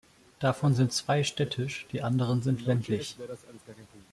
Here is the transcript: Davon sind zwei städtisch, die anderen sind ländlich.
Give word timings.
Davon 0.39 0.73
sind 0.73 0.91
zwei 0.93 1.23
städtisch, 1.23 1.85
die 1.91 2.01
anderen 2.01 2.41
sind 2.41 2.65
ländlich. 2.65 3.17